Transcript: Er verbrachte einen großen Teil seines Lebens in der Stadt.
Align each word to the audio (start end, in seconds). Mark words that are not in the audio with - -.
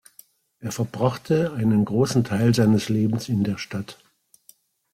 Er 0.57 0.71
verbrachte 0.71 1.53
einen 1.53 1.85
großen 1.85 2.23
Teil 2.23 2.55
seines 2.55 2.89
Lebens 2.89 3.29
in 3.29 3.43
der 3.43 3.59
Stadt. 3.59 3.99